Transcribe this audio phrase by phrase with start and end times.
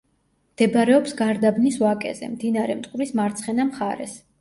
[0.55, 4.23] მდებარეობს გარდაბნის ვაკეზე, მდინარე მტკვრის მარცხენა მხარეს.